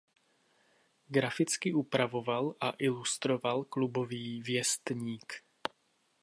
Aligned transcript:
Graficky 1.07 1.73
upravoval 1.73 2.55
a 2.61 2.73
ilustroval 2.77 3.63
klubový 3.63 4.41
Věstník. 4.41 5.33